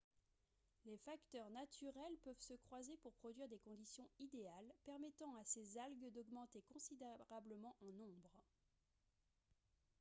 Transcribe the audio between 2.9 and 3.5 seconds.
pour produire